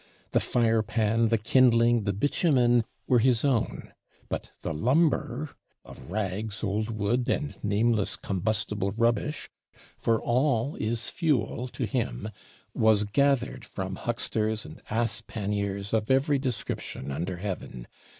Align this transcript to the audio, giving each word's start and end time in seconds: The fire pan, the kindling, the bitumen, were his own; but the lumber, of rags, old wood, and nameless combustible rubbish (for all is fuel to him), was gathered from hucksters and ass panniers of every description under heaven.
The 0.31 0.39
fire 0.39 0.81
pan, 0.81 1.27
the 1.27 1.37
kindling, 1.37 2.05
the 2.05 2.11
bitumen, 2.11 2.85
were 3.05 3.19
his 3.19 3.45
own; 3.45 3.93
but 4.29 4.51
the 4.63 4.73
lumber, 4.73 5.51
of 5.85 6.09
rags, 6.09 6.63
old 6.63 6.89
wood, 6.89 7.29
and 7.29 7.63
nameless 7.63 8.15
combustible 8.15 8.93
rubbish 8.93 9.47
(for 9.99 10.19
all 10.19 10.75
is 10.77 11.11
fuel 11.11 11.67
to 11.67 11.85
him), 11.85 12.29
was 12.73 13.03
gathered 13.03 13.63
from 13.63 13.95
hucksters 13.95 14.65
and 14.65 14.81
ass 14.89 15.21
panniers 15.21 15.93
of 15.93 16.09
every 16.09 16.39
description 16.39 17.11
under 17.11 17.37
heaven. 17.37 17.85